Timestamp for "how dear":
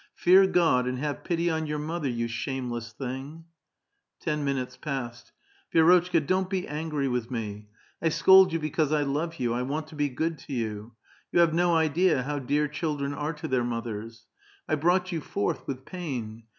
12.23-12.67